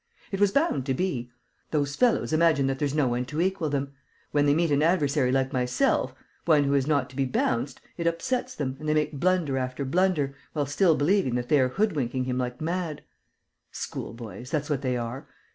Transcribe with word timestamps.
It 0.31 0.39
was 0.39 0.51
bound 0.51 0.83
to 0.87 0.95
be. 0.95 1.31
Those 1.69 1.95
fellows 1.95 2.33
imagine 2.33 2.65
that 2.65 2.79
there's 2.79 2.95
no 2.95 3.07
one 3.09 3.23
to 3.25 3.39
equal 3.39 3.69
them. 3.69 3.93
When 4.31 4.47
they 4.47 4.55
meet 4.55 4.71
an 4.71 4.81
adversary 4.81 5.31
like 5.31 5.53
myself, 5.53 6.15
one 6.45 6.63
who 6.63 6.73
is 6.73 6.87
not 6.87 7.07
to 7.11 7.15
be 7.15 7.25
bounced, 7.25 7.79
it 7.99 8.07
upsets 8.07 8.55
them 8.55 8.77
and 8.79 8.89
they 8.89 8.95
make 8.95 9.19
blunder 9.19 9.59
after 9.59 9.85
blunder, 9.85 10.33
while 10.53 10.65
still 10.65 10.95
believing 10.95 11.35
that 11.35 11.49
they 11.49 11.59
are 11.59 11.69
hoodwinking 11.69 12.23
him 12.23 12.39
like 12.39 12.59
mad. 12.59 13.03
Schoolboys, 13.71 14.49
that's 14.49 14.71
what 14.71 14.81
they 14.81 14.97
are! 14.97 15.27